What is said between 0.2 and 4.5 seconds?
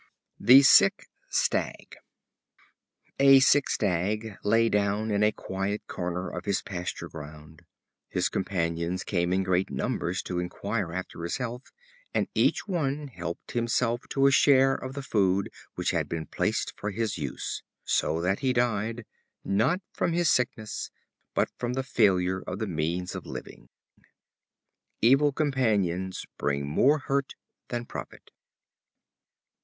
The Sick Stag. A sick Stag